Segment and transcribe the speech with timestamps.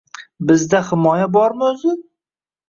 [0.51, 1.95] Bizda himoya bormi o‘zi?